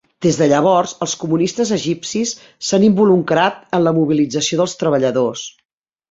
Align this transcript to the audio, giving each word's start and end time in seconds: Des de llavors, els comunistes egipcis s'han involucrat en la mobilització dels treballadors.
Des 0.25 0.37
de 0.41 0.45
llavors, 0.51 0.93
els 1.05 1.11
comunistes 1.23 1.73
egipcis 1.75 2.31
s'han 2.69 2.85
involucrat 2.87 3.59
en 3.79 3.83
la 3.89 3.93
mobilització 3.99 4.59
dels 4.63 4.75
treballadors. 4.81 5.45